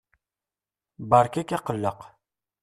Beṛka-k 1.09 1.49
aqelleq. 1.57 1.99